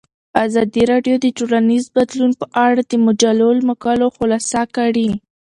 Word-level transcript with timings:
ازادي 0.45 0.83
راډیو 0.91 1.15
د 1.21 1.25
ټولنیز 1.37 1.83
بدلون 1.97 2.31
په 2.39 2.45
اړه 2.65 2.81
د 2.85 2.93
مجلو 3.05 3.49
مقالو 3.69 4.07
خلاصه 4.17 4.61
کړې. 4.75 5.09